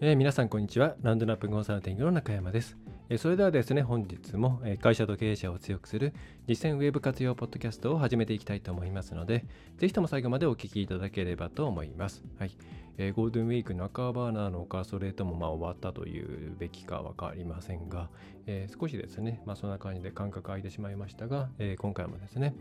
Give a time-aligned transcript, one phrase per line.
[0.00, 0.94] えー、皆さんこんにちは。
[1.02, 2.76] ランドナップコンサルティングの中山です、
[3.08, 6.14] えー、それではですね本日も、会社と経営者を強くする
[6.46, 9.44] 実践ウェブ活用ポッドキャストを始めていきたいと思いますので
[9.78, 12.22] ぜひとも最後までお聞きいただければと思います。
[12.38, 12.52] はい。
[12.96, 18.08] えー、ゴールデンウィーク中バーナーのか、それともまあ終わったというべきか分かりませんが、
[18.46, 22.54] え、少しですね、まあ、そんな感じで間隔空いてしまいましたが、え、今回もですね、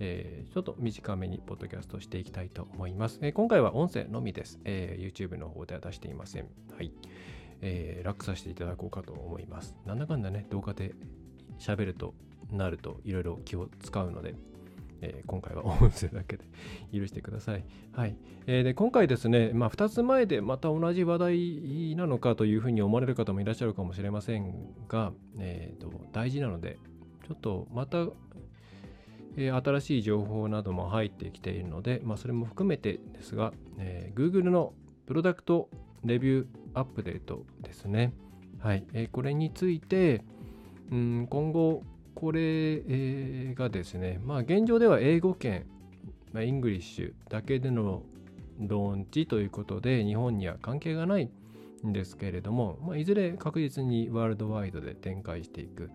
[0.00, 3.18] えー、ちょっと短めにポッドキャストしていきたいと思います。
[3.22, 5.12] えー、今回は音声のみです、えー。
[5.12, 6.48] YouTube の方では出していません。
[6.76, 6.92] はい。
[7.60, 9.76] えー、楽させていただこうかと思います。
[9.84, 10.94] なんだかんだね、動画で
[11.58, 12.14] 喋ると
[12.52, 14.34] なるといろいろ気を使うので、
[15.00, 16.44] えー、今回は音声だけで
[16.92, 17.64] 許してください。
[17.92, 18.16] はい。
[18.46, 26.78] えー、で今回ですね、まあ、2つ前でまた同じ話題なのかというふうに思われる方もいらっしゃるかもしれませんが、えーと、大事なので、
[27.26, 28.06] ちょっとまた、
[29.46, 34.72] え、新しい情報なども入ってきているので、まあ、それも含めてですが、えー、Google の
[35.06, 35.70] product
[36.04, 38.12] review update ですね。
[38.58, 38.84] はい。
[38.92, 40.24] えー、これについて、
[40.90, 41.82] うん、今後、
[42.14, 45.66] これがですね、まあ現状では英語圏、
[46.32, 48.02] まあ、 English だけでの
[48.58, 51.30] ローンチということで日本には関係がない
[51.86, 55.90] んですけれども、まあ、いずれ確実にワールドワイドで展開していく、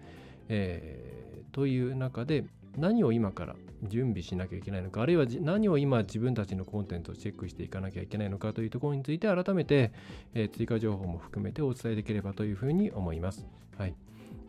[0.47, 2.45] えー、という中で
[2.77, 9.91] 何を今から準備しなきゃいけないのかあるいは何を今自分たちのコンテンツをチェックしていかなきゃいけないのかというところについて改めて、
[10.33, 13.45] えー、追加情報も含めてお伝えできればというふうに思います。
[13.77, 13.95] はい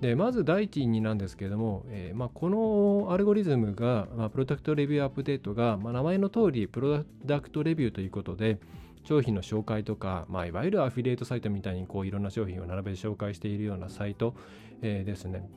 [0.00, 8.58] でまず第一になんですけれども、えーまあ、このアルゴリズムが、まあ、プロダクトレビューアップデートが、まあ、名前の通りプロダクトレビューということで
[9.04, 14.34] 商品の紹介とか、まあ、いわゆるアフィリエイトサイトみたいにこういろんな商品を並べて紹介しているようなサイト、
[14.82, 15.48] えー、ですね。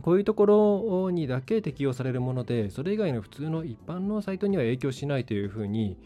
[0.00, 5.98] こういうところにだけ適用されるもので、それ以外の普通の一般のサイトには影響しないというふうに、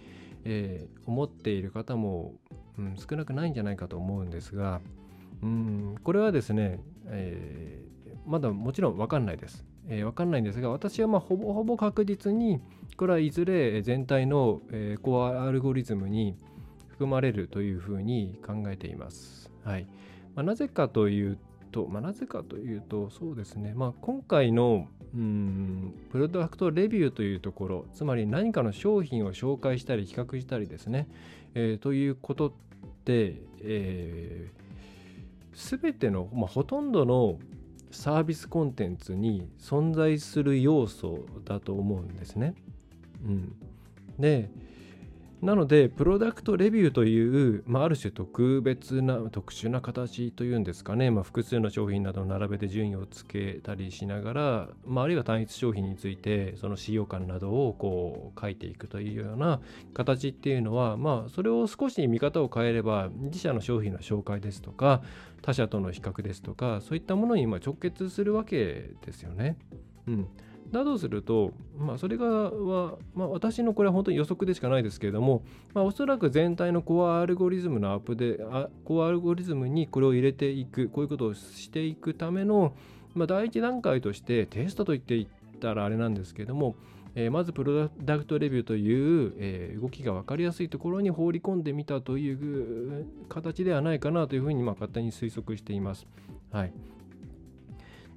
[0.44, 2.34] えー、思っている方も、
[2.78, 4.80] うん、少なくないんじゃないかと思うんですが、
[5.42, 9.64] うん、これはですね、えー、まだもちろん分かんないです。
[9.88, 12.60] えー、分かんないんですが、私はまあほぼほぼ確実に、
[12.96, 16.36] これはいずれ全体の、えー、コアアルゴリズムに
[16.88, 19.52] 含まれるというふうに考えています。
[19.62, 19.86] はい
[20.34, 21.38] まあ、なぜかという
[21.70, 31.08] と、まあ、なぜかというと、そうですね、まあ、今回のうんプロダクトレビューというところ、つまり何かの商品を紹介したり、比較したりですね、
[31.54, 32.52] えー、ということっ
[33.04, 34.66] て、えー
[35.56, 37.38] 全ての、まあ、ほとんどの
[37.90, 42.54] サービスコンテンツに存在する要素だと思うんですね。
[43.24, 43.56] うん、
[44.18, 44.50] で
[45.46, 59.60] なので、プロダクトレビューという、まあ、ある種特別な、特殊な形というんですかね、まあ、複数の商品などを並べて順位をつけたりしながら、まあ、あるいは単一商品について、その使用感などをこう書いていくというような
[59.94, 65.04] 形っていうのは、まあ、それを少し見方を変えれば、自社の商品の紹介ですとか、
[65.42, 69.56] 他社との比較ですとか、そういったものに直結するわけですよね。
[70.08, 70.28] うん。
[70.70, 75.42] だとすると、まあ、それがは、まあ、私のこれは本当に予測でしかないですけれども、
[75.74, 78.38] まあ、おそらく全体のコアアルゴリズムのアップで、
[78.84, 82.74] コアアルゴリズムにこれを入れていく、こういうことをしていくための、
[83.14, 86.76] まあ、第一段階としてテストと言っていったらあれなんですけれども、
[87.14, 96.06] えー、まずプロダクトレビューという、えー、動きが分かりやすいところに放り込んでみたという形ではないかなというふうに、まあ、勝手に推測しています。
[96.52, 96.72] はい。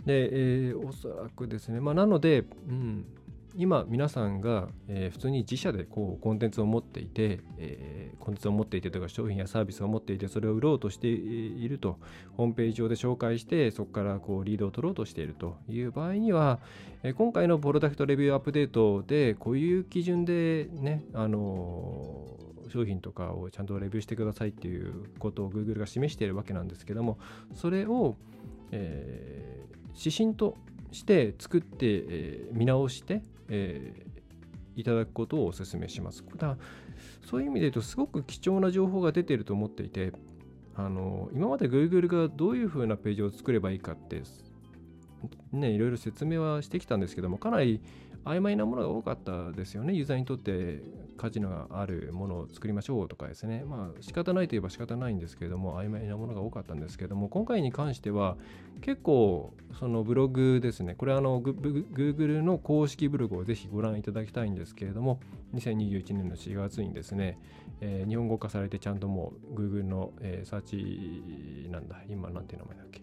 [0.10, 3.06] で、えー、おそらくですね、まあ、なので、うん、
[3.56, 12.00] 今皆さんが、えー、普通に自社でこうコンテンツを持っていて、えー、コンテンツを持っていてとか商品やサービスを持っていてそれを売ろうとしていると
[12.38, 16.60] ホームページ上で紹介してそこからこうリードを取ろうとしているという場合には、
[17.04, 22.26] えー、今回のプロダクトレビューアップデートでこういう基準でね、あの
[22.70, 27.20] 商品とかをちゃんとレビューしてくださいっていうことを Google が示しているわけなんですけども
[27.54, 28.16] それを、
[28.72, 30.58] えー、指針と
[30.92, 36.24] して作って、えー、見直して、えー、いただくことをお勧めします。
[36.38, 36.58] だ
[37.30, 40.14] そういう意味で言うとすごく貴重な情報が出ていると思っていて
[40.76, 44.24] あの今まで Google がどういうふうなページを作ればいいかって
[45.52, 47.82] ねいろいろ説明はしてきたんですけどもかなり
[48.26, 49.94] 曖昧なものが多かったですよね。
[49.94, 50.82] ユーザーにとって
[51.18, 53.64] 価値のあるものを作りましょうとかですね。
[53.66, 58.38] まあ仕方ないといえば仕方ないんですけれども、曖昧なものが多かったんですけれども、今回に関しては
[58.82, 60.96] 結構そのブログですね。
[60.96, 65.20] これあの Google の公式ブログをぜひご覧いただきたいんですけれども、
[65.56, 67.40] 2021年の4月にですね、
[67.82, 73.02] えー、日本語化されてちゃんともう Google の、えー、サーチなんだ、今なんていう名前だっけ。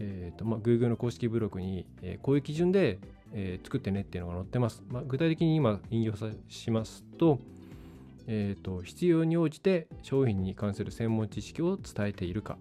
[0.00, 2.98] えーとまあ、Google の公式ブログに、えー、こういう基準で、
[3.34, 4.82] えー、作ってねっていうのが載ってます。
[4.88, 6.14] まあ、具体的に今引用
[6.48, 7.38] しますと,、
[8.26, 12.58] えーと、必要に応じて商品に関する専門知識を伝えているか。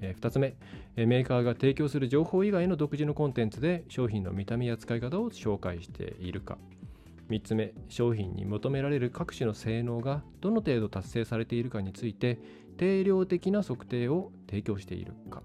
[0.00, 0.56] えー、2つ目、
[0.96, 6.58] え、メーカーが提供する情報以外の独自のコンテンツで商品の見た目や使い方を紹介しているか。
[7.30, 12.38] 3つ目、商品に求められる各種の性能がどの程度達成されているかについて
[12.76, 15.42] 定量的な測定を提供しているか。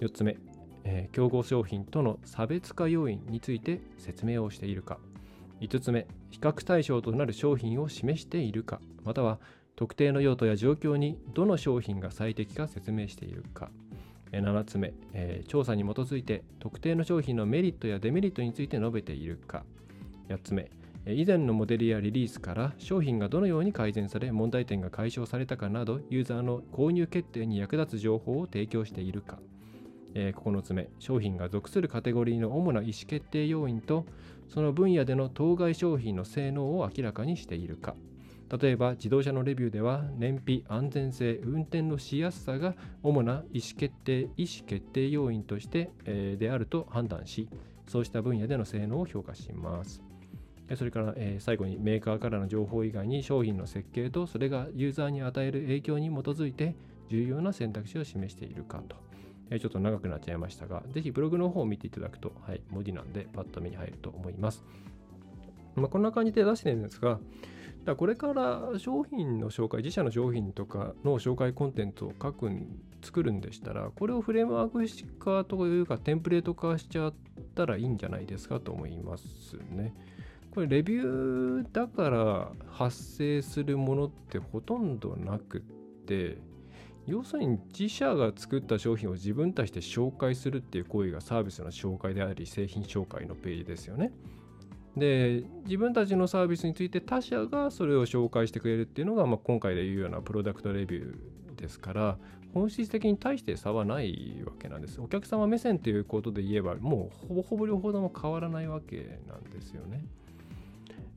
[0.00, 0.38] 4つ目、
[0.84, 4.98] え、競合商品との差別化要因について説明をしているか。
[5.60, 8.80] 5つ目比較対象となる商品を示しているか。
[9.04, 9.40] または
[9.76, 13.70] 特定の用途や状況にどの商品が最適か説明しているか。
[14.30, 19.64] 7つ目、え、調査に基づいて特定の商品のメリットやデメリットについて述べているか。
[20.28, 20.70] 8つ目
[21.06, 29.38] 以前のモデルやリリースから商品がどのように改善され問題点が解消されたかなどユーザーの購入決定に役立つ情報を提供しているか。
[30.14, 34.06] えー、9つ目、商品が属するカテゴリーの主な意思決定要因と、
[34.48, 37.94] その分野での当該商品の性能を明らかにしているか。
[38.60, 47.48] 例えば、自動車のレビューでは、燃費、安全性、運転のしやすさが主な意思決定、意思決定要因として、えー、であると判断し、
[47.88, 50.02] そうした分野での性能を評価します。
[50.76, 56.74] それから、えー、最後にメーカーからの情報以外に商品の設計とそれがユーザーに与える影響に基づいて
[57.10, 58.96] 重要な選択肢を示しているかと。
[59.54, 64.64] えちょっと長くなっちゃいましたが、ぜひブログの方を見ていただくと、はい、文字なんでパッと目に入ると思います。
[65.76, 67.18] まあ、こんな感じで出してるんですが、
[67.84, 72.50] だこれから商品の紹介、自社の商品とかの紹介コンテンツを書く
[73.02, 77.14] 作るんでしたら、これをフレームワーク化というか、テンプレート化しちゃっ
[77.54, 79.24] たらいいんじゃないですかと思います
[79.70, 79.94] ね。
[80.54, 85.60] これ、レビューだから発生するものってほとんどなくっ
[86.06, 86.38] て、
[87.06, 94.12] 要するに自社が作った商品を自分たちで紹介するっていう行為がサービスの紹介であり製品紹介のページですよね。
[94.96, 102.16] で自分たちのサービスについて他社がそれを紹介してくれるっていうのが、まあ、今回で言うようなプロダクトレビューですから
[102.54, 105.00] 本質的に対して差はないわけなんです。
[105.00, 110.04] お客様目線ということで言えばもうほぼほぼ両方とも変わらないわけなんですよね。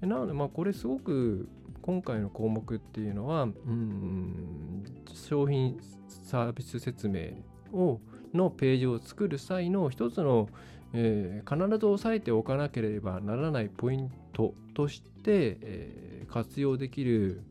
[0.01, 1.47] なのでまあこれすごく
[1.87, 5.79] 今回の項目っていうのは、うん、商品
[6.25, 7.29] サービス説明
[7.71, 8.01] を
[8.33, 10.49] のページを作る際の一つの、
[10.91, 17.41] えー、必ず押さえておかなければならないポイントとして、えー、活用できる、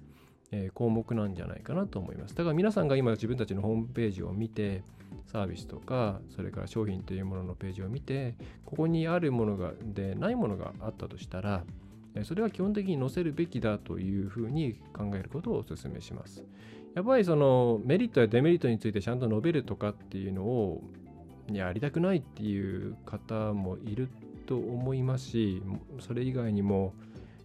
[0.51, 2.35] えー、項目なんじゃないかなと思います。
[2.35, 4.83] だから皆さんが今自分たちのホームページを見て
[5.33, 8.37] サービスとかそれから商品というもののページを見て
[8.67, 11.65] ここにあるものがでないものがあったとしたら
[12.25, 16.43] それは基本的に載せるべきだというふうに考えることをお勧めします。
[16.95, 20.83] やっぱりそのメリットやデメリットについてちゃんと述べるとかっていうのを
[21.53, 24.09] やりたくないっていう方もいる
[24.47, 25.63] と思いますし、
[26.01, 26.95] それ以外にも、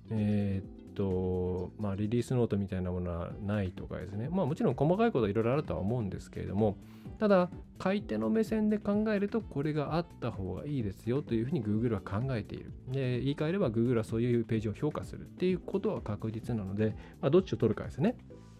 [0.10, 4.30] えー、っと、まあ、リリースノートみたいなものはないとかですね。
[4.30, 6.78] まあもちろん細かいことはいろいろあるとは思うんですけれども、
[7.20, 12.72] ただ、買い手の目線で考えると、これがあった方がいいですよというふうに Google は考えている。
[12.90, 18.16] で、言い換えれば Google はそういうページを評価するっていうことは確実なので、まあ、どっちを取るかですね。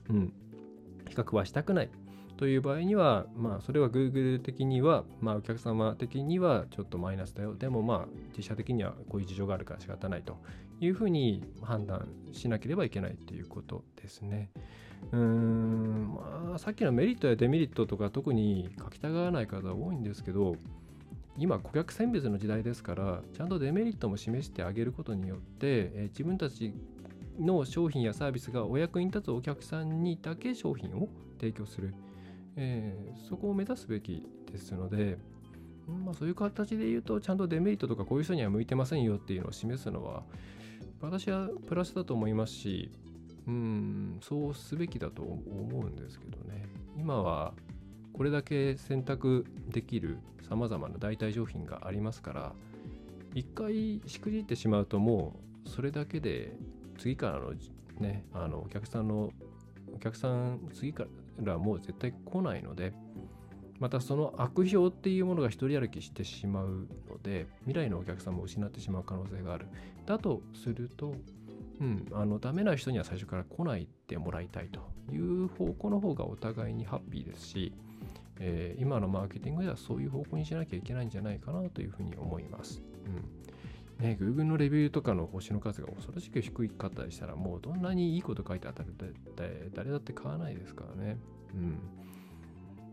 [0.10, 0.34] うん。
[1.08, 1.90] 比較はしたくない。
[2.42, 7.54] という場合には、まあ、それは Google 的には、まあ、お客様的にはちょっとマイナスだよ。
[7.54, 10.38] でも、まあ、自社的にはこういう事情があるから仕方ないと
[10.80, 14.50] いうふうに判断しなければいけないということですね。
[15.12, 20.56] うーん、まあ、さっきのメリットやデメリットとか特に書きたがらない方多いんですけど、
[21.38, 26.74] 今顧客選別の時代ですからちゃんとデメリットも示してあげることによって、え自分たち
[27.40, 31.08] の商品やサービスがお役に立つお客さんにだけ商品を
[31.40, 31.94] 提供する、
[32.56, 35.18] えー、そこを目指すべきですので、
[35.88, 40.24] まあ、そういう形で言うとちゃんとデメリットとかこういう人には向いてませんよっていうのを示すのは
[41.02, 42.92] 私はプラスだと思いますし
[43.48, 46.68] うんそうすべきだと思うんですけどね。
[46.98, 47.54] 今は
[48.14, 52.54] これだけ選択できるさまざまな代替商品がありますから
[53.34, 56.54] 一回しくじってしまうともうそれだけで
[56.98, 57.54] 次からの
[58.00, 59.32] ねあのお客さんの
[59.96, 61.10] お客さん次から
[61.58, 62.94] もう絶対来ないので
[63.80, 69.68] またその悪評っていうものが一人歩きしてしまうので未来のお客さんも失ってしまう可能性がある。
[70.06, 71.16] だとすると
[71.80, 74.82] うん、あのダメな人には最初から来ないでもらいたいと
[75.12, 77.74] いう方向の方がお互いにハッピーですし、
[78.40, 82.84] えー、今のマーケティングではそういう方向にしなきゃいけないんじゃないかなというふうに思います。
[83.08, 83.41] うん
[84.02, 88.90] ね、Google のレビューとかの星の数が恐ろしく低かったりしたら、もうどんなにいいこと書いてあったら
[89.74, 91.18] 誰だって買わないですからね。
[91.54, 91.78] うん、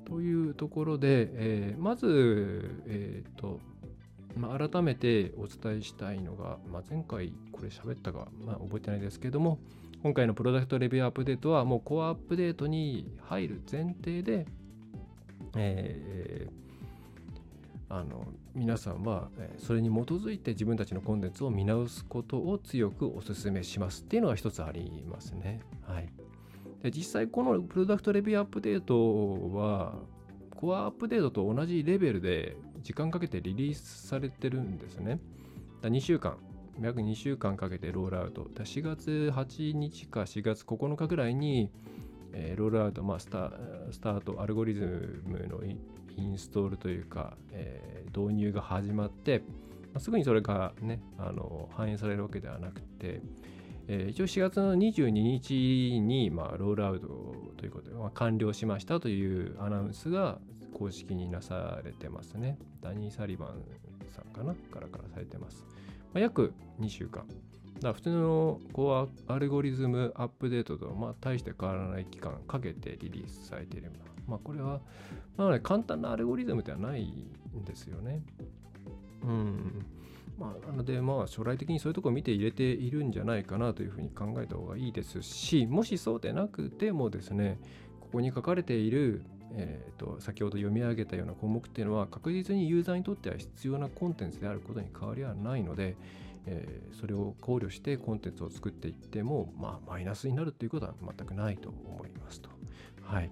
[0.05, 3.61] というところで、えー、まず、えーと
[4.37, 9.59] まあ、改めてお伝えしたいのが、まあ、前回これ喋ったか、まあ、覚えてないですけども
[10.03, 14.47] 今回のプロダクトレビューアップデートはもうコアアップデートに入る前提で、
[15.57, 16.68] えー、
[17.91, 25.61] あの皆さんはそれに基づいて自分たちのコンテンツを見直すことを強くお勧めしますっていうのが一つありますね。
[25.87, 26.09] はい、
[26.83, 29.95] で実際このプロダクトレビューアップデートは
[30.55, 35.21] コアアップデートと同じレベルで時間かけてリリースされてるんですね。
[35.81, 36.37] だ2週間、
[36.81, 38.45] 約2週間かけてロールアウト。
[38.45, 41.71] 4月8日か4月9日ぐらいに、
[42.33, 43.53] えー、ロールアウト、まあスタ、
[43.93, 45.63] スタート、アルゴリズムの
[46.19, 49.43] インストールというか、えー、導入が始まって、
[49.95, 53.23] ま、すぐにそれがね、あの反映されるわけではなくて、
[53.87, 57.07] えー、一応4月の22日に、まあ、ロールアウト
[57.57, 60.39] ということで、まあ、完了しましたというアナウンスが
[60.75, 62.59] 公式になされてますね。
[62.83, 63.63] ダニー・サリバン
[64.15, 64.55] さんかな？
[64.55, 65.65] からからされてます。
[66.13, 67.25] まあ、約2週間。
[67.81, 73.93] だ普通のコアアルゴリズムアップデートとまあ大して変わらない期間かけてリリースされている
[74.29, 74.81] まあこれは、
[75.37, 78.23] まあね、簡単なアルゴリズムではないんですよね。
[79.23, 79.87] うん。
[80.39, 87.59] まあ、なので、まあ、将来的にそういうところを見て入れているんじゃないかなというふうに考えた方がいいですし、もしそうでなくてもですね、
[88.01, 95.97] ここに書かれている、えーと、先ほど読み上げたような項目っていうのは確実にユーザーにとっては必要なコンテンツであることに変わりはないので、
[96.47, 102.49] えー、それを考慮してコンテンツを作っていっても、まあ、マイナスになるということは全くないと思いますと。
[103.03, 103.31] はい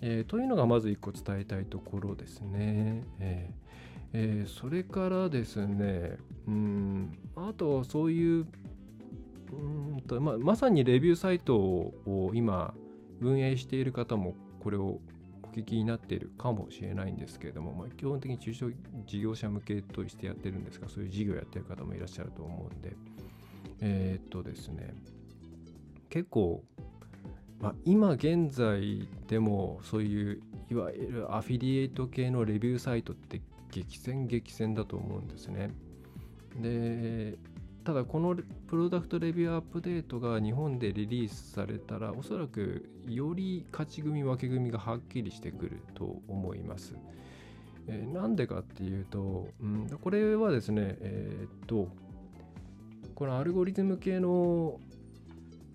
[0.00, 3.04] えー、というのがまず1個伝えたいところですね。
[3.20, 3.66] えー
[4.12, 8.46] えー、それからですね、うん、あとそういう
[9.52, 12.74] うんと、ま、まさにレビューサイトを今
[13.20, 15.00] 運営している方もこれを
[15.42, 18.70] お聞きになっているかもしれないんですけれども、まあ、基本的に中小
[19.06, 22.96] 事業者向けとしてやってるんですが、そういう事業をやってる方もいらっしゃると思うんで、
[23.80, 24.94] えー、っとですね、
[26.10, 26.62] 結構、
[27.60, 35.70] まあ、今現在でもそういういわゆるアフィリエイト系のレビューサイトって激戦激戦だと思うんですね。
[36.60, 37.38] で
[37.84, 38.36] ただこの
[38.66, 46.96] プロダクトレビューアップデートが日本でリリースされたらおそらくより勝ち組負け組がはっきりしてくると思います。
[47.88, 51.88] えー、なんでかっていうと、うん、これはですね、えー、っと、
[53.14, 54.80] このアルゴリズム系の、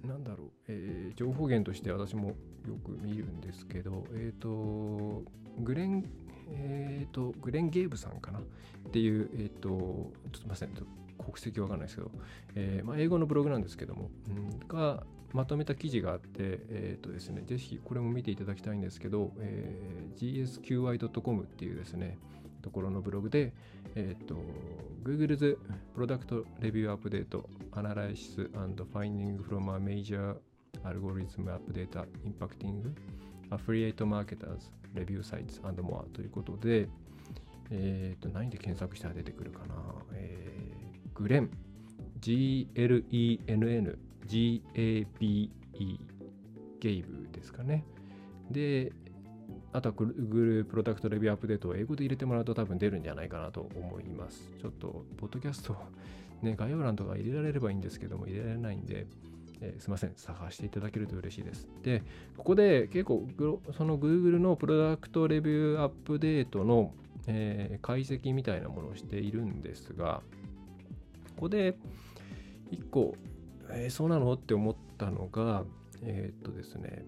[0.06, 5.24] なんだろう、えー、情報源として私もよく見るんですけど、えっ、と、
[5.60, 6.06] グレン、
[6.50, 8.40] えっ、と、グレン・ゲーブさんかな？
[8.40, 8.42] っ
[8.92, 12.12] ていう、えっ、と、ちょっとすみません、国籍わかんないですけど、
[12.56, 14.32] えー、まあ、英語のブログなんですけども、う
[14.66, 15.04] ん、が
[15.34, 16.28] まとめた記事があって、
[16.70, 22.18] えーとですね、ぜひこれも見ていただきたいんですけど、えー、gsqi.com っていうですね、
[22.62, 23.54] ところのブログで、
[23.96, 24.36] えっ、ー、と、
[25.04, 25.58] Google's
[25.96, 30.36] Product Review Update Analysis and Finding from a Major
[30.84, 32.94] Algorithm Update Impacting
[33.50, 36.88] Affiliate Marketers Review Sites and More ということで、
[37.70, 39.76] えっ、ー、と、何で検索したら出てくるかな。
[40.14, 41.50] えー、グレン、
[42.20, 46.00] G-L-E-N-N、G-A-B-E、
[46.80, 47.86] ゲイブですかね。
[48.50, 48.92] で、
[49.74, 54.52] あとは Google プロダクトレビューアップデートを英語で入れてもらうと多分出るんじゃないかなと思います。
[54.62, 55.76] ちょっと、ポッドキャスト、
[56.42, 59.08] ね、概要欄とか入れられればいいんですけども、入れられないんで、
[59.62, 61.70] えー、すみません、探していただけると嬉しいです。
[61.84, 62.04] で、
[62.36, 63.28] ここで結構、
[63.78, 66.94] その Google のプロダクトレビューアップデートの、
[67.28, 70.22] えー、解析みたいなものをしているんですが、
[71.36, 71.78] ここで
[72.72, 73.16] 1個、
[73.70, 74.34] えー、そうなの？
[74.34, 75.64] って思ったのが、
[76.02, 77.06] えー、っとですね、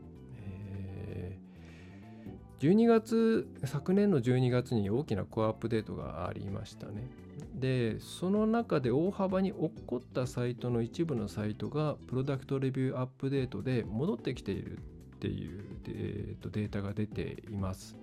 [2.63, 7.09] 12月、昨年の12月に大きなコアアップデートがありましたね。
[7.55, 14.81] で、その中で大幅に落っこったサイトの一部のサイトがプロダクトレビューアップデートで戻ってきているっ
[15.19, 17.97] ていうデータが出ています。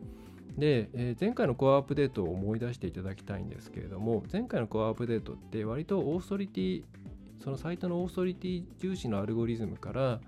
[0.59, 6.85] で、えー、前回のコアアップデートを思い出していただきたいんですけれども、前回のコアアップデートって割とオーソリティ、
[7.43, 10.21] そのサイトのオーソリティ重視のアルゴリズムから、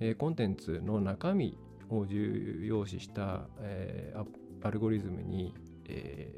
[0.00, 1.58] えー、コンテンツの中身
[1.90, 5.54] を重要視した、えー、アルゴリズムに、
[5.88, 6.30] え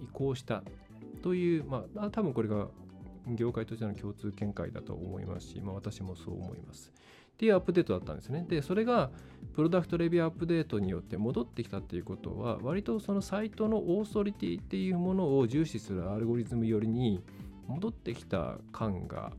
[0.00, 0.62] ー、移行した
[1.22, 2.68] という、まあ、多分これが
[3.26, 6.92] 業界としての共通見解だと思いますし、まあ、私もそう思います。
[7.36, 8.46] っていうアップデートだったんですね。
[8.48, 9.10] で、それが
[9.54, 17.22] プロダクトレビューアップデートによって戻ってきたっていうことは、割とそのサイトのオーソリティっていうものを重視するアルゴリズムよりに
[17.66, 19.32] 戻ってきた感が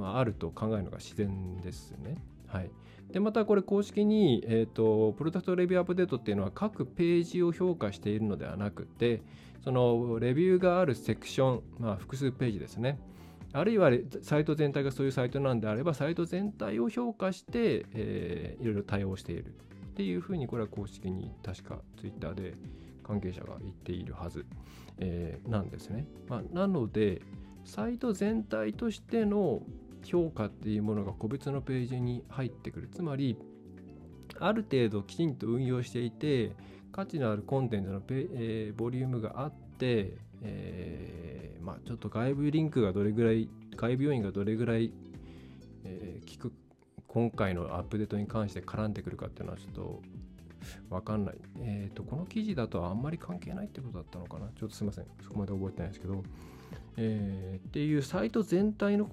[0.00, 2.16] あると考えるのが自然ですね。
[2.54, 2.70] はい、
[3.10, 9.22] でまたこれ公式に、えーと、プロダクトレビューアップデートっていうのは各ページを評価しているのではなくて
[9.64, 12.98] そのレビューがあるセクション、まあ、複数ページですね
[13.54, 13.90] あるいは
[14.22, 22.54] サイト全体がそういうサイトなんであれば、サイト全体を評価して、えー、いろいろ対応しているっていうふうに、これは公式に確かツイッターで
[23.04, 24.44] 関係者が言っているはず、
[24.98, 26.08] えー、なんですね。
[26.28, 27.22] まあ、なので、
[27.64, 29.62] サイト全体としての
[30.04, 32.88] 評価っていうものが個別のページに入ってくる。
[32.92, 33.36] つまり、
[34.38, 36.52] ある程度きちんと運用していて、
[36.92, 44.92] 価値のあるコンテンツのペ、えー、ボリュームがあって、えー、まあ、ちょっと外部リンクがどれぐらい外部要因がどれぐらい、
[45.84, 46.52] えー、効く
[47.08, 50.02] 今回のアップデートに関して絡んでくるかっていうのはちょっと
[50.90, 51.36] わかんない。
[51.60, 54.48] えっ、ー、と、この記事だとあんまり関係ないってことだったのかな？
[54.58, 55.06] ちょっとすいません。
[55.22, 56.22] そこまで覚えてないですけど。
[56.96, 59.10] えー、っていうサイト全体の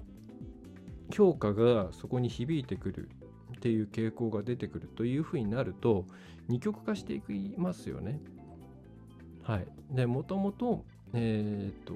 [1.12, 3.08] 評価がそこに響いてくる
[3.56, 6.06] っていう傾向が出てくるというふうになると
[6.48, 8.20] 二極化していきますよね。
[9.42, 9.66] はい。
[9.90, 11.94] で、もともと、えっ、ー、と、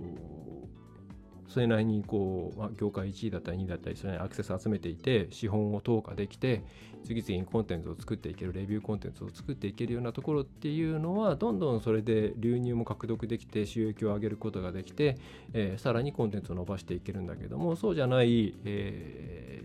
[1.49, 6.63] それなりにこう、まあ、業界1位だったり2位だったりそれにアクセス集めていて資本を投下できて
[7.05, 15.17] 次々にコンテンツを作っていけるレビューコンテンツを作っていけるようなところっていうのはどんどんそれで流入も獲得できて収益を上げることができて、
[15.53, 19.65] えー、さらにコンテンツを伸ばしていけるんだけどもそうじゃない、え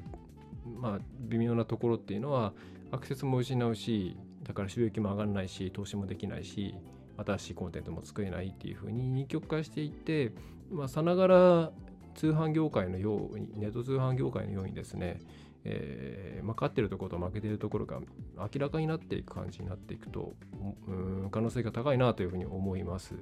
[0.67, 2.53] ー、まあ、微妙なところっていうのは
[2.91, 6.75] アクセスも失うしだから収益も上がらないし投資もできないし
[7.17, 10.31] 新しいコンテンツも作れないっていうふうに二極化していって
[10.71, 11.71] まあ、さながら
[12.15, 15.21] 通販業界のように、ネット通販業界のようにですね、
[15.63, 17.99] えーまあ、勝ってるところと負けてるところが
[18.37, 20.33] 明らかになっていく感じになっていくと、
[20.87, 23.15] うん、可能性が高いなというふうに思います。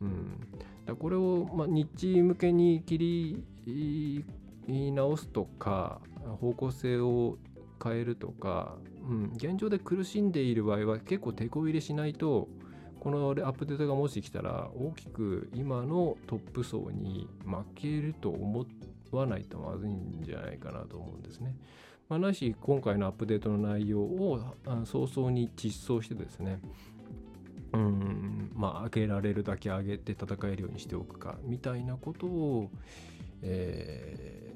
[0.00, 0.40] うん、
[0.84, 6.00] だこれを、まあ、日向けに切り直すとか
[6.40, 7.38] 方向性を
[7.82, 8.76] 変えるとか、
[9.08, 12.48] うん、現状で苦しんでいる場合は結構手こ入れしないと
[13.06, 18.66] このアップデートがもし来たら大きく今のトップ層に負けると思
[19.12, 21.54] わないとまずいんじゃないかなと思うんですね。
[22.08, 24.40] まあ、なし今回のアップデートの内容を
[24.84, 26.58] 早々に実装してですね
[27.74, 32.70] うんまあ上げられるだけ上げて戦えるようにしておくかみたいなことを、
[33.42, 34.52] え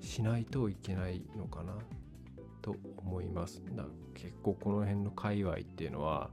[0.00, 1.74] ー、しないといけないのかな
[2.62, 3.62] と思います。
[3.76, 3.84] だ
[4.14, 6.30] 結構この辺の界隈っていうのは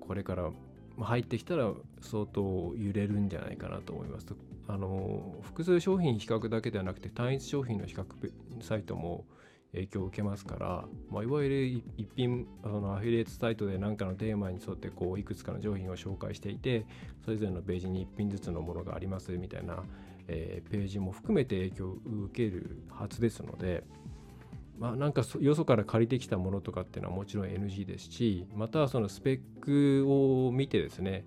[0.00, 0.52] これから
[1.04, 4.26] 入ってきたら相当揺れるんじゃないかなと思います。
[4.66, 8.04] あの複数商品比較だけではなくて単一商品の比較
[8.60, 9.24] サイトも
[9.72, 16.86] 影響を受けますから、まあ、いわゆる一品あのアフィリエイトサイトで何かのテーマに沿ってこういくつかの商品を紹介していて
[17.24, 19.82] それぞれのページに1品ずつのものがありますみたいな、
[20.26, 23.84] えー、ページも含めて影響を受けるはずですので、
[24.78, 31.24] まあ、なんかよそから借りてきたものとかっていうのはもちろん NG ですしまたそのスペックを見てですね、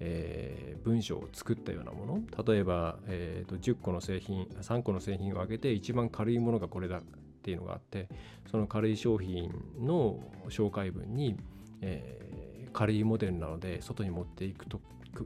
[0.00, 7.02] えー、文章を作ったようなもの例えば、えー、と10個の製品3個の製品を挙げて一番軽いものがこれだっ
[7.42, 8.08] ていうのがあって
[8.50, 11.36] その軽い商品の紹介文に、
[11.82, 14.80] えー、軽いモデルなので外に持っていくと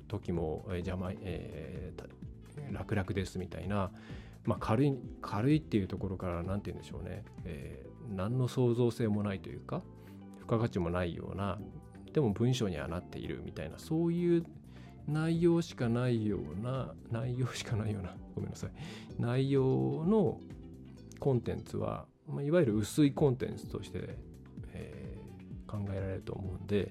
[0.09, 3.91] 時も邪魔、えー、楽々ですみたいな
[4.49, 9.83] まあ、軽い軽いっていうところから何て言うんでしょうね、えー、何の創造性もないというか
[10.39, 11.59] 付加価値もないような
[12.15, 14.47] でも文章にはなっているみたいなそういう
[15.07, 18.71] 内容しかないような内容しかないようなごめんなさい。
[19.19, 20.41] 内容の
[21.21, 24.17] コンテンツは、まあ、いわゆる薄いコンテンツとして、
[24.73, 26.91] えー、考えられると思うんで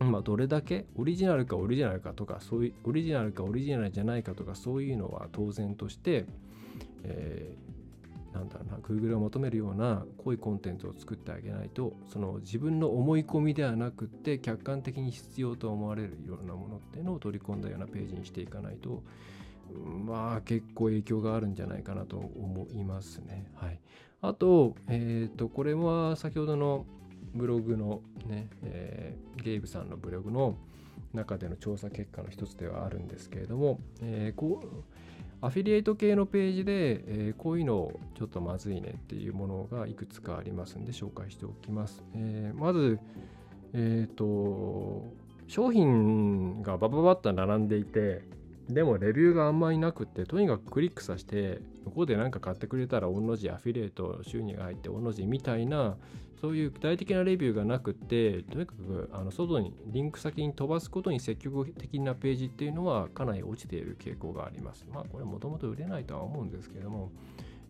[0.00, 6.26] まあ、どれだけオリジナルかオリジナルかとかそういうオリジナルかオリジナルじゃないかとかそういうのは当然として、
[7.04, 19.02] えー、なんだろうな Google が求めるような濃いコンテンツを作ってあげないとその自分の思い込みではなくて客観的に必要と思われるようなものっていうのを取り込んだようなページにしていかないと
[20.04, 23.50] まあ結構影響があるんじゃないかなと思いますね。
[23.54, 23.78] はい、
[24.20, 26.84] あと,、えーとこれは先ほどの
[27.34, 30.56] ブログのね、えー、ゲイブさんのブログの
[31.12, 34.66] 中での調査結果の一つではあるんですけれども、えー、こう
[35.44, 36.72] アフィリエイト系のページで、
[37.06, 42.02] えー、こういうのをちょっとまずいねっていうものがいくつかありますんで紹介しておきます。
[42.14, 42.98] え、まず、
[43.74, 45.04] えっ、と、
[45.46, 48.22] 商品がバババッと並んでいて
[48.68, 55.96] でもレビューがあんまりなくってとにかくクリックさせて向こうで何か買ってくれたら御の字アフィリエイト収入が入って御の字みたいな
[56.40, 64.86] そういう具体的なレビューがなくってとにかくあの外にリンク先に飛ばすことに積極的なページっていうのはかなり落ちている傾向があります。
[64.92, 67.12] まあこれもともと売れないとは思うんですけれども、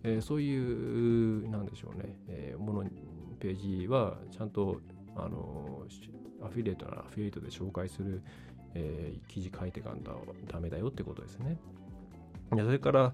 [0.02, 2.90] えー、そういうなんでしょうね、えー、もの
[3.38, 4.80] ページはちゃんと
[5.14, 5.84] あの
[6.42, 8.22] アフィリエイトならアフィリエイトで紹介する
[8.74, 10.12] えー、記事書いてかんだ
[10.48, 11.58] ダメだよってことですね。
[12.50, 13.12] それから、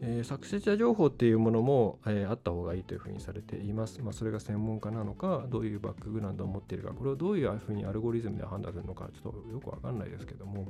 [0.00, 4.02] えー、作成者情報っていうものも、えー、あった方がいいというふうにされています。
[4.02, 10.66] まあ、それが専門家なのか、どういうバックグラウンドを持っているか、これをどういうふうにアルゴリズムで判断するのか、ちょっとよくわかんないですけども、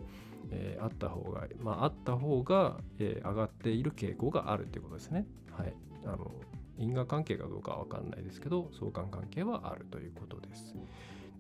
[0.51, 5.27] えー、あった方が、まあ、あった方が、え上がっている傾向があるということですね。
[5.51, 5.75] はい。
[6.05, 6.31] あの
[6.79, 10.75] 因果関係かどうかはわかんないですけど、相関関係はあるということです。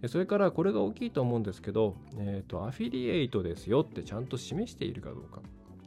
[0.02, 5.40] でそれからこれが大きいと思うんですけど、えーと、アフィリエイトですよってちゃんと示しているかどうか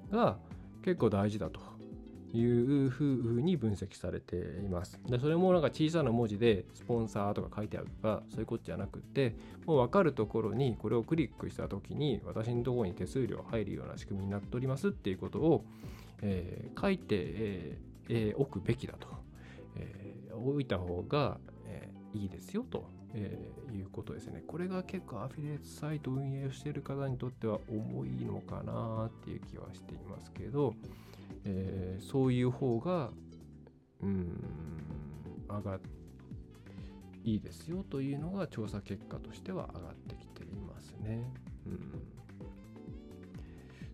[0.10, 0.38] が
[0.84, 1.60] 結構大事だと
[2.34, 5.00] いうふうに分析されています。
[5.06, 15.66] でそれもなんか小さな文字でスポンサーとか書いてあるとかそういうことじゃなくてもう分かるところにこれをクリックした時に私のところに手数料入るような仕組みになっておりますっていうことを、
[16.22, 19.10] えー、書いて、えーえー、おくべきだと、
[19.76, 22.86] えー、置いた方が、えー、いいですよと
[23.18, 24.44] えー、いうことですね。
[24.46, 30.76] これが結構アフィリエイトサイト運営をしている方にとっては重いのかなっていう気はしていますけど、
[31.46, 33.12] えー、そういう方が、
[34.02, 34.44] うん、
[35.48, 35.80] 上が
[37.24, 41.24] いいですよというのが調査結果としては上がってきていますね。
[41.66, 42.16] うん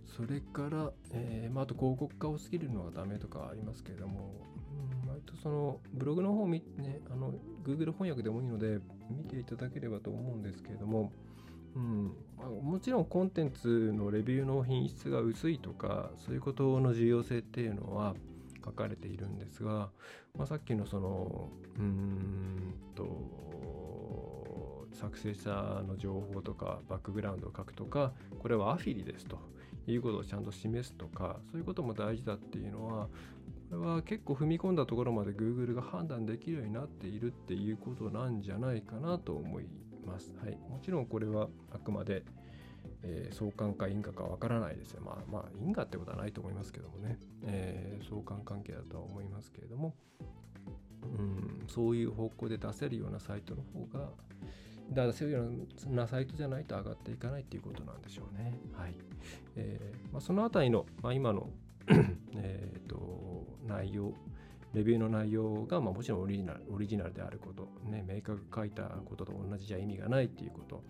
[0.05, 4.33] それから、えーまあ、あと広告化を過ぎるのはダメとかありますけれども、
[5.41, 11.11] そのブログの方見ね、あの Google 翻訳でもいいので見ていただければと思うんですけれども、
[11.75, 12.11] うん、
[12.61, 18.15] もちろんコンテンツのレビューの品質が薄いとかそういうことの重要性っていうのは
[18.63, 19.89] 書かれているんですが、
[20.37, 21.49] まあ、さっきのその
[21.79, 25.49] うんと作成者
[25.87, 29.39] の情報とかバックグラウンドを書くとかこれはアフィリですと。
[29.87, 33.07] いうことをちゃんと示すとかそういうことも大事だっていうのは
[33.71, 39.65] これは結構踏み込んだところまで Google が判断できるようになっているっていうことなんじゃないかなと思い
[40.05, 40.35] ます。
[40.43, 42.23] はい、もちろんこれはあくまで、
[43.03, 45.01] えー、相関か因果かわからないですよ。
[45.05, 49.95] まあまあ因果ってことはないと思いますけどもね、えー、相関関係だとは思いますけれども、
[51.03, 54.09] うん、そういう方向で出せるようなサイトの方が
[54.89, 58.59] 出せるようなサイトじゃないと上がっていかないっていうことなんでしょうね。
[58.73, 58.95] はい
[59.55, 61.49] えーまあ、そのあたりの、まあ、今の
[62.35, 62.70] え、
[63.71, 64.13] 内容
[64.73, 70.81] レビューの内容が、まあ、もちろんオリジナルオリジナルであること、ね、メーカーが書いたことと同じじゃ意味がないっていうこと、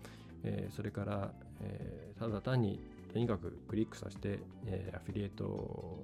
[0.44, 2.80] えー、それから、えー、ただ単に
[3.12, 6.00] とにかくクリックさせて、えー、アフィリエイト、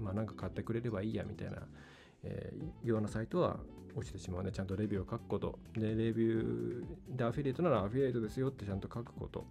[0.00, 1.58] まあ、なんか買ってくれればいいやみたいな、
[2.22, 3.58] えー、ようなサイトは
[3.96, 5.58] 落ちてしまうので、ちゃんとレビューを書くこと。
[5.74, 9.46] で、レビューでアフィリエイトならアフィリエイトですよってちゃんと書くこと。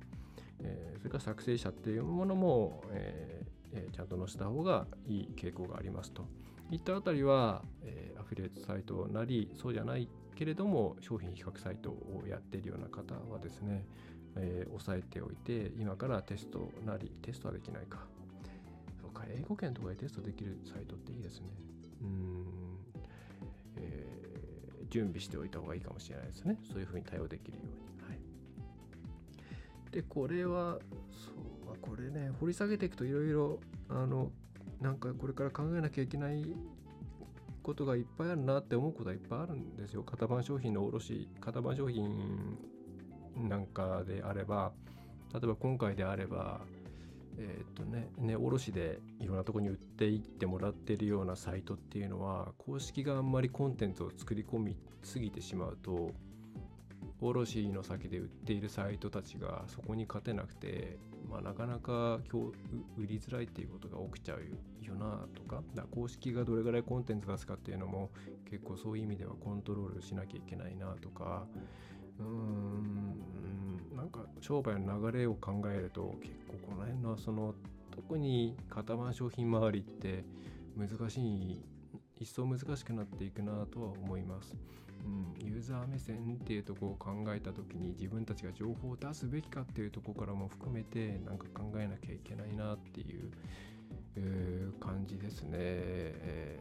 [0.62, 6.26] えー、それから作成者っていうものも、ええー、ちゃんと載せた方がいい傾向がありますと
[6.72, 13.86] いったあたりは、えー、アフィリエイトサイトなりそうじゃないけれども商品比較サイトをやっているような方はですね、
[14.36, 18.00] えー、押さえておいて今からテストなりテストはできないか。
[19.02, 21.48] そうか英語圏とかでテストできるサイトっていいですね。
[22.02, 22.46] うん、
[23.78, 26.58] えー、準備しておいた方がいいかもしれないですね。
[26.70, 27.74] そういうふうに対応できるように、
[28.10, 30.80] はい、でこれは
[31.12, 31.32] そ
[31.70, 34.32] うあこれね掘り下げていくといろいろあの
[34.82, 36.46] なんかこれから考えなきゃいけない
[37.64, 40.04] ことがいっぱいあるなって思うことはいっぱいあるんですよ。
[40.04, 42.58] 型番商品の卸型番商品
[43.36, 44.72] なんかであれば
[45.34, 46.62] 例えば今回であれば
[47.38, 56.12] えっ、とねね卸でいろんなとこに売っていってもらってるようなサイトっていうのは公式があんまりコンテンツを作り込みすぎてしまうと
[57.20, 60.98] 卸の先で売っているサイトたちがそこに勝てなくて
[61.30, 62.52] まあ、なかなか今
[62.98, 68.12] 日売りづらいっていうことが起きちゃうよなとかだ公式がどれぐらいコンテンツ出すかっていうのも
[68.50, 71.46] 結構そういう意味ではコントロールしなきゃいけないなとか
[72.20, 77.56] うーんなんか商売の流れを考えると結構この辺のその
[77.92, 80.26] 特に型番商品周りって
[80.78, 81.62] 難しい
[82.18, 84.56] 一層難しくなっていくなとは思います。
[85.06, 93.32] うん、ユーザー目線っていうとこを考えた時に自分たちが情報を出すべきかっていうとこからも含めてなんか考えなきゃいけないなっていう、
[94.16, 96.60] えー、感じですね、え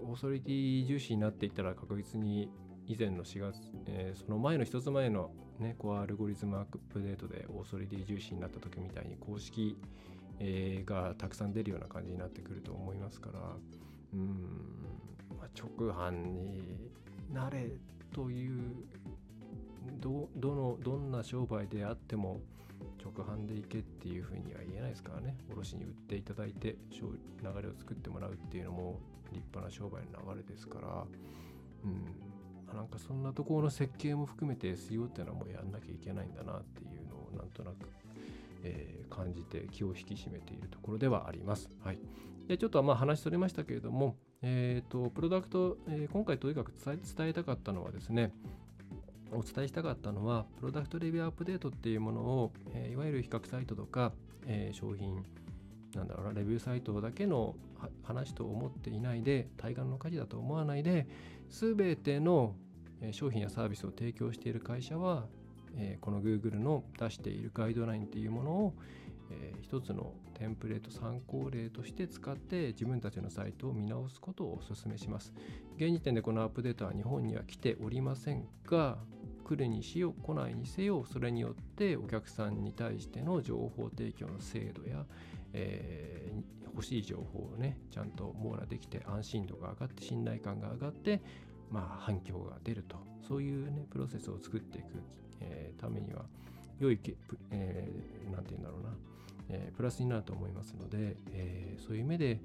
[0.00, 2.50] ー、オーソリティ重視になっていったら確実に
[2.86, 9.76] 以前の4月、えー、その前の一つ前の、ね、コアアルゴリズムアップデートでオーソリティ重視になった時みたいに公式、
[10.84, 13.40] がたくさん出るような感じになってくると思いますから
[14.14, 14.28] うん、
[15.36, 16.90] まあ、直販に
[17.32, 17.70] なれ
[18.12, 18.74] という
[20.00, 22.40] どどのどんな商売であっても
[23.02, 25.36] 直販でいけっていうふうには言えないですからね。
[25.50, 27.02] 卸に売っていただいて流
[27.62, 29.00] れを作ってもらうっていうのも
[29.32, 31.06] 立派な商売の流れですから。
[31.84, 32.28] うん。
[32.74, 37.88] なんかそんなところの設計も含めて SEO っていうのはもうやんなきゃいけないんだなっていうのをなんとなく、
[38.62, 41.70] えー、感じて気を引き締めているところではあります。
[41.82, 41.98] はい、
[42.46, 48.32] でちょっとまあ話それましたけれども、えーと、プロダクト、えー、今回とにかく伝えたかったのはですね
[49.32, 54.12] お伝えしたかったのはプロダクトレビューアップデートっていうものを、えー、いわゆる比較サイトとか、
[54.46, 55.24] えー、商品
[55.94, 57.56] なんだろうなレビューサイトだけの
[58.04, 61.06] 話と思っていないで対岸の火事だと思わないで
[61.50, 62.54] 全ての
[63.12, 65.26] 商品やサービスを提供している会社は
[66.00, 68.74] この Google の出しているガイドラインっていうものを
[69.62, 75.32] 一つのテンプレート参考例として使って自分たちのサイトを見直すことをお勧めします。
[75.76, 78.98] 現時点でこのアップデートは日本には来ておりませんが
[79.44, 85.06] 来るにしよ来ないにせよそれによってお客さんに対しての情報提供の精度や、
[85.54, 91.22] えー、欲しい情報をねちゃんと網羅できて安心度が上がって信頼感が上がって
[91.70, 92.96] まあ反響が出ると。
[93.28, 94.86] そういうねプロセスを作っていく、
[95.40, 96.24] えー、ためには
[96.80, 96.98] 良い、
[97.50, 98.88] えー、て言うんだろうな、
[99.48, 102.40] えー、プラスになると思いますので、えー、そういう意味で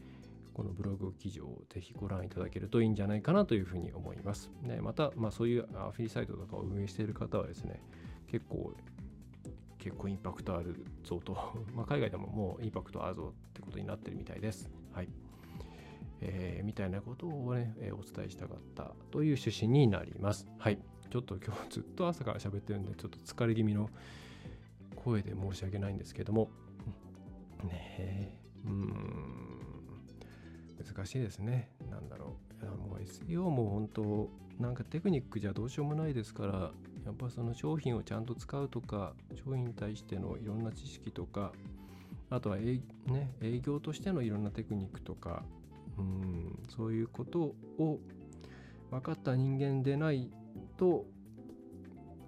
[0.53, 4.51] このブログ記事をぜひご覧いただけるといいんじゃないかなというふうに思います。
[4.61, 7.81] ね、また、まあ、そういうアフィリサイトとかを運営している方はですね、
[8.27, 8.73] 結構、
[9.79, 11.33] 結構インパクトあるぞと、
[11.73, 14.69] まあ、海外でももうインパクトあるぞってことになってるみたいです。
[14.91, 15.09] はい。
[16.21, 20.47] えー、みたいなことをね、えー、お伝えしたかったという趣旨になります。
[20.57, 20.79] はい。
[21.09, 23.89] ちょっと今日ずっと朝から喋ってるんで、ちょっと疲れ気味の
[24.95, 26.49] 声で申し訳ないんですけども、
[27.63, 28.34] ねえ、
[28.65, 28.93] うん、
[30.86, 31.69] 難しいですね。
[31.89, 32.65] なんだろう。
[32.65, 36.71] もう SEO も本当、なんかテクニックじゃどうしようもないですから、
[37.06, 41.52] やっぱその商品をちゃんと使うとか、商品に対してのいろんな知識とか、
[42.30, 45.43] あとは営,、ね、営業としてのいろんなテクニックとか、
[45.97, 47.99] うんそういうことを
[48.89, 50.32] 分かった人間でない
[50.78, 51.06] と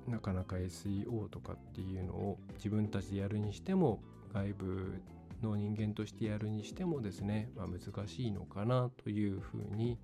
[0.08, 5.02] なかなか SEO とかっていうのを自分たちでやるにしても外部
[5.50, 9.98] の人間としてやるにしてもですね、まあ、難しいのかなというふうに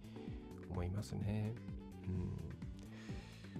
[0.70, 1.54] 思いますね。
[2.08, 2.34] うん、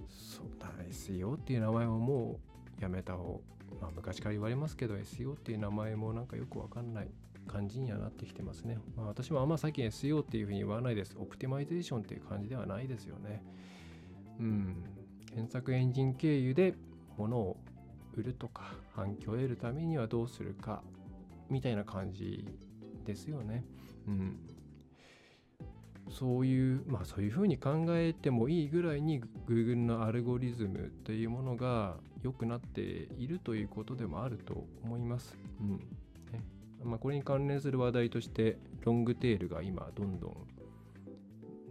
[0.08, 2.40] そうだ SEO っていう名前はも
[2.78, 3.40] うやめた方
[3.80, 7.08] まあ、昔から言われますけど SEO っていう名前もなんかよくわかんない
[7.48, 8.78] 感じにはなってきてますね。
[8.96, 11.16] まあ、私もあんま最近 SEO っていうふうに言わないです。
[11.18, 13.42] オプティマイゼーションっていう感じではないですよね。
[14.38, 14.84] うん。
[15.26, 16.74] 検索エンジン経由で
[17.16, 17.56] 物を
[18.14, 20.82] 売るとか反響を得るためにはどうするか
[21.50, 22.46] みたいな感じ
[23.04, 23.64] ですよね。
[24.06, 24.38] うん。
[26.10, 35.36] そういう、まあそういうふうに考えてもいいぐらいに Google のアルゴリズムというものが良くなっているということでもあると思います。
[35.60, 35.76] うん
[36.32, 36.42] ね
[36.84, 40.36] まあ、これに関連する話題としてロングテールが今どんど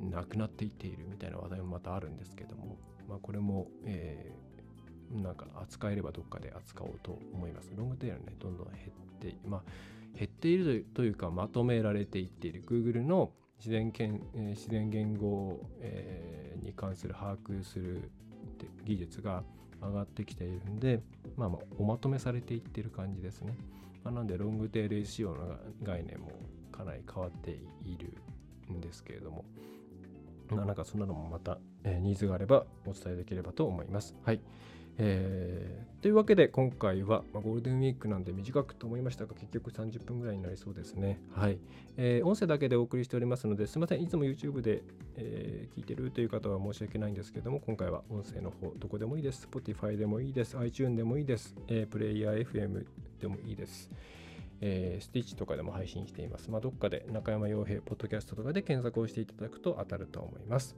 [0.02, 4.34] んなくなっていっているみたいな話題もまたあるんですけども、まあ、これも、え、
[5.12, 7.72] なんか扱えればどっかで扱おうと思います。
[7.76, 9.62] ロングテールね、どんどん減って、まあ、
[10.18, 15.60] 減っているというかまとめられていっている Google の自然けん、えー、自然言語、
[16.64, 18.12] に関する把握する
[18.86, 19.44] 技術が
[19.82, 21.02] 上がってきているんで、
[21.36, 23.56] まあ、まあおまとめされていってる感じですね。
[24.04, 26.32] まあ、なのでロングテール SEO の概念も
[26.72, 27.52] かなり変わって
[27.86, 28.14] いる
[28.74, 29.46] んですけれども、
[30.50, 34.16] まあ、なんかそんなのもまた、えー、ニーズがあればお伝えできればと思います。
[34.24, 34.42] はい。
[34.98, 41.20] えー、というわけで今回は、まあ、ゴールデンウィークなんで短くと思いましたが結局30分ぐらいになりそうですね。
[41.34, 41.58] はい、
[41.98, 44.84] えー、音声だけでお送りしておりますのですみませんいつも YouTube で、
[45.16, 49.48] えー、聞いてるという方は申し訳ないんですけども今回は音声の方どこでもいいです。
[49.52, 50.58] Spotify でもいいです。
[50.58, 51.56] iTune でもいいです。
[51.68, 52.86] えー、プレイヤー FM
[53.20, 53.90] でもいいです。
[54.62, 56.50] えー、スティッチとかでも配信しています。
[56.50, 60.76] まあ、どっかで中山洋平ポッドキャストとかで検索をしていただくと当たると思います。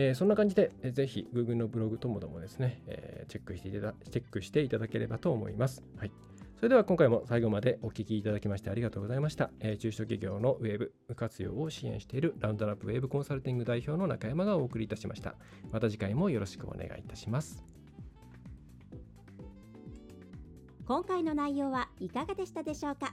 [0.00, 5.82] えー、そんな感じで、えー、ぜひ Google のブログともどもですね、えー、チェックしていただチェックしていただければと思います。
[5.96, 6.12] はい。
[6.54, 9.50] それでは今回も最後までお聞きいただきましてありがとうございました。
[9.58, 15.34] えー、中小企業のウェブ活用を支援しているラウンドラップウェブコンサルティング代表の中山がお送りいたしました。
[15.72, 17.64] また次回もよろしくお願いいたします。
[20.86, 23.12] 今回の内容はいかがでしたでしょうか？